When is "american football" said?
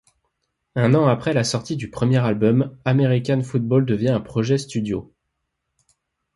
2.85-3.85